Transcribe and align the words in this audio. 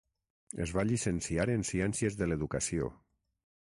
Es 0.65 0.73
va 0.77 0.85
llicenciar 0.93 1.47
en 1.59 1.69
Ciències 1.73 2.21
de 2.23 2.33
l'Educació. 2.33 2.95